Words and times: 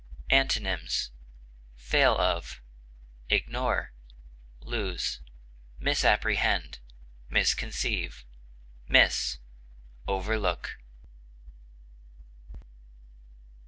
Antonyms: 0.31 1.11
fail 1.75 2.17
of, 2.17 2.59
ignore, 3.29 3.93
lose, 4.61 5.19
misapprehend, 5.79 6.79
misconceive, 7.29 8.25
miss, 8.87 9.37
overlook. 10.07 10.79